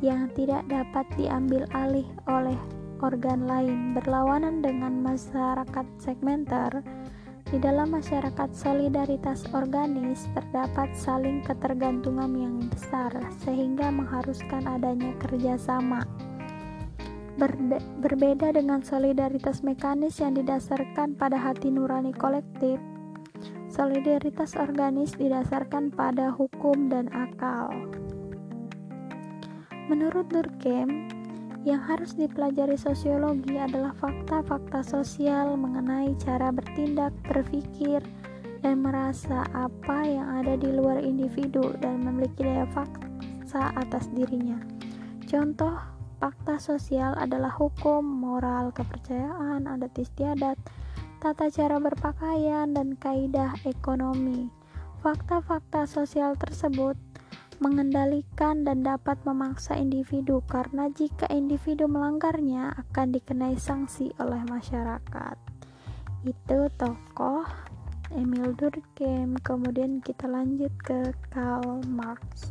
[0.00, 2.56] yang tidak dapat diambil alih oleh
[3.04, 3.92] organ lain.
[3.92, 6.80] Berlawanan dengan masyarakat segmenter,
[7.53, 13.12] di dalam masyarakat solidaritas organis terdapat saling ketergantungan yang besar,
[13.44, 16.00] sehingga mengharuskan adanya kerjasama.
[17.36, 22.80] Berde berbeda dengan solidaritas mekanis yang didasarkan pada hati nurani kolektif,
[23.73, 27.73] Solidaritas organis didasarkan pada hukum dan akal.
[29.89, 31.09] Menurut Durkheim,
[31.64, 38.05] yang harus dipelajari sosiologi adalah fakta-fakta sosial mengenai cara bertindak, berpikir,
[38.61, 43.09] dan merasa apa yang ada di luar individu dan memiliki daya fakta
[43.73, 44.61] atas dirinya.
[45.25, 45.81] Contoh
[46.20, 50.61] fakta sosial adalah hukum, moral, kepercayaan, adat istiadat,
[51.23, 54.51] tata cara berpakaian, dan kaidah ekonomi.
[55.07, 56.99] Fakta-fakta sosial tersebut
[57.62, 65.39] mengendalikan dan dapat memaksa individu karena jika individu melanggarnya akan dikenai sanksi oleh masyarakat.
[66.27, 67.47] Itu tokoh
[68.11, 69.39] Emil Durkheim.
[69.47, 72.51] Kemudian kita lanjut ke Karl Marx.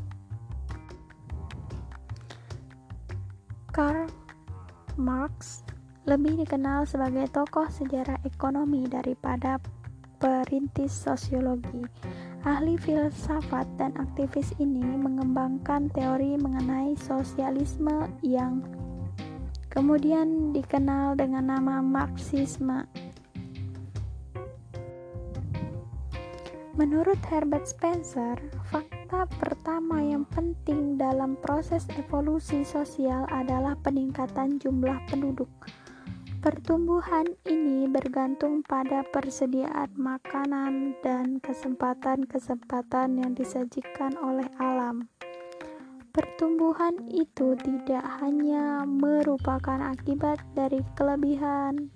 [3.75, 4.07] Karl
[4.95, 5.67] Marx
[6.09, 9.61] lebih dikenal sebagai tokoh sejarah ekonomi daripada
[10.17, 11.85] perintis sosiologi.
[12.41, 18.65] Ahli filsafat dan aktivis ini mengembangkan teori mengenai sosialisme yang
[19.69, 22.89] kemudian dikenal dengan nama Marxisme.
[26.81, 28.41] Menurut Herbert Spencer,
[28.73, 35.51] fakta pertama yang penting dalam proses evolusi sosial adalah peningkatan jumlah penduduk.
[36.41, 45.05] Pertumbuhan ini bergantung pada persediaan makanan dan kesempatan-kesempatan yang disajikan oleh alam.
[46.09, 51.93] Pertumbuhan itu tidak hanya merupakan akibat dari kelebihan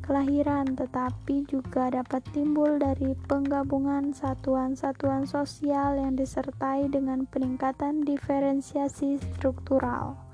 [0.00, 10.31] kelahiran, tetapi juga dapat timbul dari penggabungan satuan-satuan sosial yang disertai dengan peningkatan diferensiasi struktural.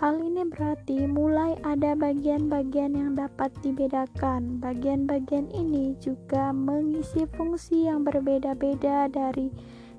[0.00, 4.56] Hal ini berarti mulai ada bagian-bagian yang dapat dibedakan.
[4.56, 9.52] Bagian-bagian ini juga mengisi fungsi yang berbeda-beda dari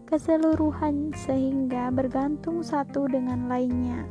[0.09, 4.09] keseluruhan sehingga bergantung satu dengan lainnya.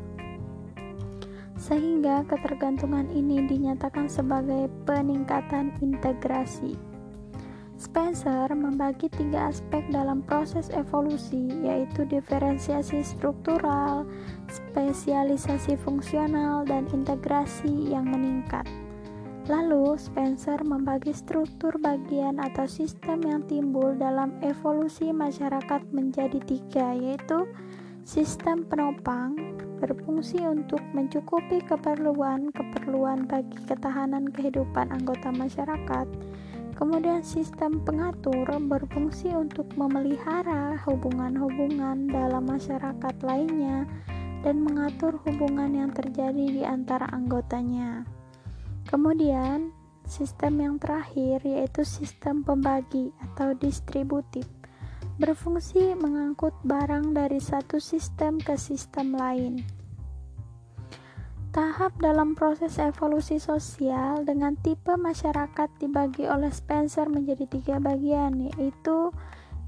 [1.59, 6.78] Sehingga ketergantungan ini dinyatakan sebagai peningkatan integrasi.
[7.80, 14.05] Spencer membagi tiga aspek dalam proses evolusi, yaitu diferensiasi struktural,
[14.51, 18.66] spesialisasi fungsional, dan integrasi yang meningkat.
[19.46, 27.48] Lalu, Spencer membagi struktur bagian atau sistem yang timbul dalam evolusi masyarakat menjadi tiga, yaitu
[28.03, 29.38] sistem penopang,
[29.80, 36.07] berfungsi untuk mencukupi keperluan-keperluan bagi ketahanan kehidupan anggota masyarakat,
[36.80, 43.84] Kemudian sistem pengatur berfungsi untuk memelihara hubungan-hubungan dalam masyarakat lainnya
[44.41, 48.05] dan mengatur hubungan yang terjadi di antara anggotanya.
[48.88, 49.70] Kemudian,
[50.09, 54.49] sistem yang terakhir yaitu sistem pembagi atau distributif
[55.20, 59.61] berfungsi mengangkut barang dari satu sistem ke sistem lain.
[61.51, 69.12] Tahap dalam proses evolusi sosial dengan tipe masyarakat dibagi oleh Spencer menjadi tiga bagian, yaitu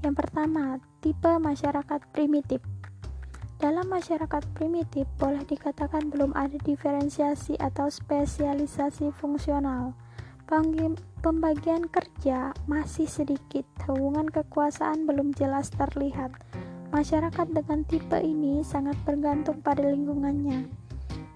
[0.01, 2.63] yang pertama, tipe masyarakat primitif.
[3.61, 9.93] Dalam masyarakat primitif, boleh dikatakan belum ada diferensiasi atau spesialisasi fungsional.
[11.23, 16.35] Pembagian kerja masih sedikit, hubungan kekuasaan belum jelas terlihat.
[16.93, 20.83] Masyarakat dengan tipe ini sangat bergantung pada lingkungannya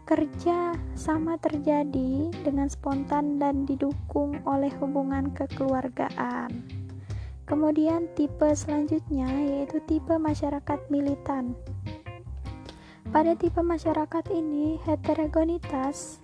[0.08, 6.64] Kerja sama terjadi dengan spontan dan didukung oleh hubungan kekeluargaan.
[7.44, 11.60] Kemudian tipe selanjutnya yaitu tipe masyarakat militan.
[13.10, 16.22] Pada tipe masyarakat ini, heterogenitas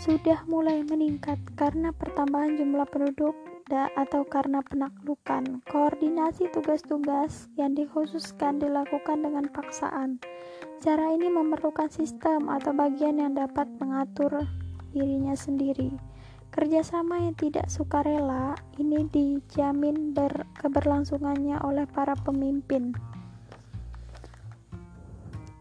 [0.00, 3.34] sudah mulai meningkat karena pertambahan jumlah penduduk
[3.72, 5.64] atau karena penaklukan.
[5.66, 10.20] Koordinasi tugas-tugas yang dikhususkan dilakukan dengan paksaan
[10.84, 14.44] Cara ini memerlukan sistem atau bagian yang dapat mengatur
[14.92, 15.88] dirinya sendiri.
[16.52, 20.12] Kerjasama yang tidak sukarela ini dijamin
[20.60, 22.92] keberlangsungannya oleh para pemimpin.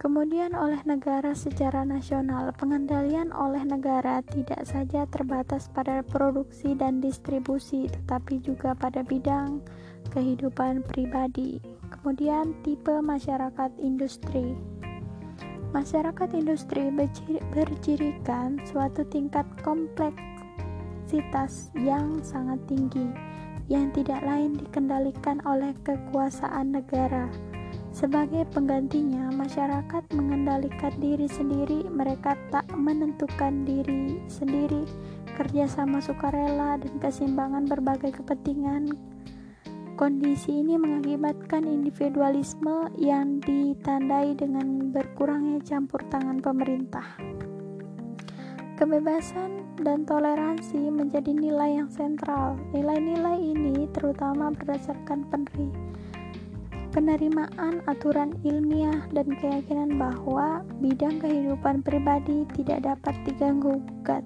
[0.04, 7.88] Kemudian oleh negara secara nasional, pengendalian oleh negara tidak saja terbatas pada produksi dan distribusi,
[7.88, 9.64] tetapi juga pada bidang
[10.12, 11.64] kehidupan pribadi.
[11.88, 14.60] Kemudian tipe masyarakat industri.
[15.72, 16.92] Masyarakat industri
[17.56, 23.08] bercirikan suatu tingkat kompleksitas yang sangat tinggi
[23.72, 27.32] yang tidak lain dikendalikan oleh kekuasaan negara.
[27.94, 34.84] Sebagai penggantinya, masyarakat mengendalikan diri sendiri, mereka tak menentukan diri sendiri,
[35.38, 38.98] kerjasama sukarela dan keseimbangan berbagai kepentingan
[39.94, 47.06] Kondisi ini mengakibatkan individualisme yang ditandai dengan berkurangnya campur tangan pemerintah.
[48.74, 52.58] Kebebasan dan toleransi menjadi nilai yang sentral.
[52.74, 55.70] Nilai-nilai ini terutama berdasarkan peneri
[56.94, 64.22] penerimaan aturan ilmiah dan keyakinan bahwa bidang kehidupan pribadi tidak dapat diganggu gugat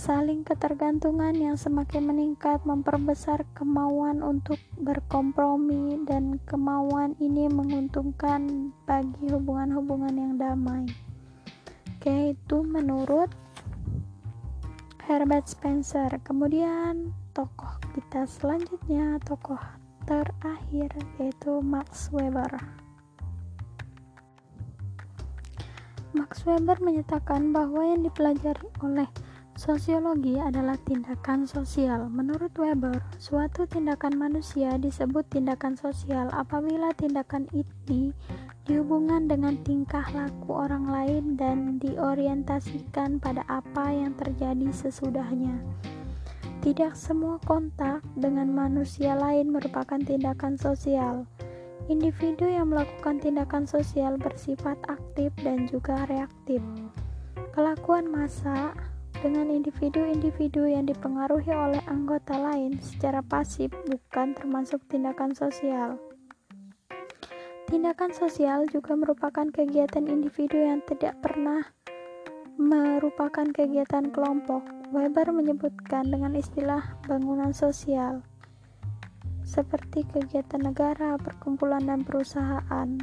[0.00, 10.16] Saling ketergantungan yang semakin meningkat memperbesar kemauan untuk berkompromi dan kemauan ini menguntungkan bagi hubungan-hubungan
[10.16, 10.88] yang damai.
[12.00, 13.28] Oke, itu menurut
[15.04, 16.08] Herbert Spencer.
[16.24, 19.60] Kemudian tokoh kita selanjutnya, tokoh
[20.10, 20.90] terakhir
[21.22, 22.50] yaitu Max Weber.
[26.10, 29.06] Max Weber menyatakan bahwa yang dipelajari oleh
[29.60, 32.08] Sosiologi adalah tindakan sosial.
[32.08, 38.16] Menurut Weber, suatu tindakan manusia disebut tindakan sosial apabila tindakan ini
[38.64, 45.60] dihubungkan dengan tingkah laku orang lain dan diorientasikan pada apa yang terjadi sesudahnya.
[46.60, 51.24] Tidak semua kontak dengan manusia lain merupakan tindakan sosial.
[51.88, 56.60] Individu yang melakukan tindakan sosial bersifat aktif dan juga reaktif.
[57.56, 58.76] Kelakuan massa
[59.24, 65.96] dengan individu-individu yang dipengaruhi oleh anggota lain secara pasif bukan termasuk tindakan sosial.
[67.72, 71.72] Tindakan sosial juga merupakan kegiatan individu yang tidak pernah
[72.60, 74.60] merupakan kegiatan kelompok.
[74.92, 78.20] Weber menyebutkan dengan istilah bangunan sosial,
[79.40, 83.00] seperti kegiatan negara, perkumpulan, dan perusahaan.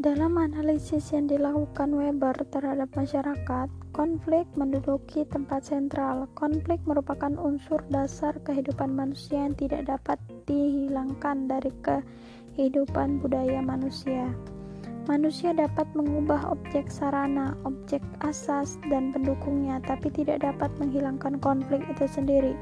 [0.00, 6.24] Dalam analisis yang dilakukan Weber terhadap masyarakat, konflik menduduki tempat sentral.
[6.32, 10.16] Konflik merupakan unsur dasar kehidupan manusia yang tidak dapat
[10.48, 11.68] dihilangkan dari
[12.54, 14.30] kehidupan budaya manusia.
[15.08, 22.06] Manusia dapat mengubah objek sarana, objek asas, dan pendukungnya, tapi tidak dapat menghilangkan konflik itu
[22.06, 22.54] sendiri.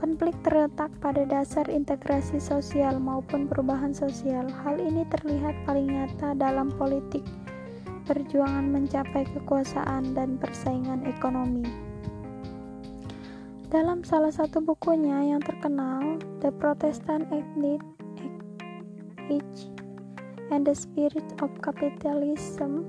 [0.00, 4.50] Konflik terletak pada dasar integrasi sosial maupun perubahan sosial.
[4.66, 7.22] Hal ini terlihat paling nyata dalam politik,
[8.10, 11.62] perjuangan mencapai kekuasaan, dan persaingan ekonomi.
[13.70, 17.80] Dalam salah satu bukunya yang terkenal, The Protestant Ethnic
[19.32, 19.72] Age
[20.52, 22.84] and the Spirit of Capitalism,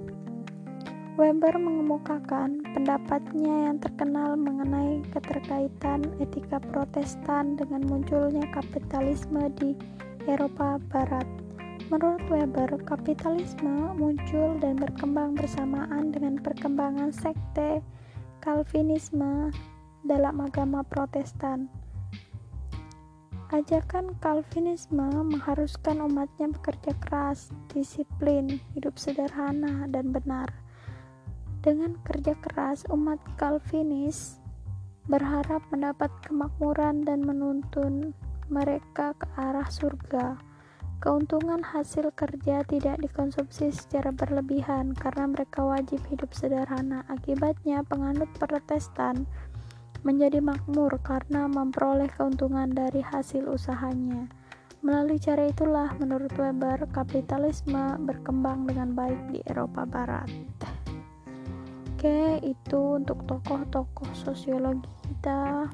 [1.15, 9.77] Weber mengemukakan pendapatnya yang terkenal mengenai keterkaitan etika Protestan dengan munculnya kapitalisme di
[10.25, 11.23] Eropa Barat.
[11.87, 17.79] Menurut Weber, kapitalisme muncul dan berkembang bersamaan dengan perkembangan sekte
[18.41, 19.53] Calvinisme
[20.03, 21.82] dalam agama Protestan.
[23.53, 30.49] Ajakan Calvinisme mengharuskan umatnya bekerja keras, disiplin, hidup sederhana, dan benar.
[31.61, 34.41] Dengan kerja keras, umat Calvinis
[35.05, 38.17] berharap mendapat kemakmuran dan menuntun
[38.49, 40.41] mereka ke arah surga.
[40.97, 47.05] Keuntungan hasil kerja tidak dikonsumsi secara berlebihan karena mereka wajib hidup sederhana.
[47.05, 49.29] Akibatnya, penganut Protestan
[50.03, 54.27] menjadi makmur karena memperoleh keuntungan dari hasil usahanya.
[54.83, 60.27] Melalui cara itulah, menurut Weber, kapitalisme berkembang dengan baik di Eropa Barat.
[61.95, 65.71] Oke, itu untuk tokoh-tokoh sosiologi kita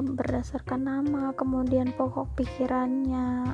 [0.00, 3.52] berdasarkan nama, kemudian pokok pikirannya.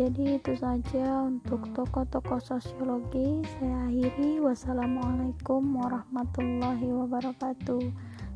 [0.00, 3.44] Jadi itu saja untuk tokoh-tokoh sosiologi.
[3.60, 4.40] Saya akhiri.
[4.40, 7.84] Wassalamualaikum warahmatullahi wabarakatuh.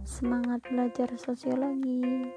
[0.04, 2.28] Semangat belajar sosiologi.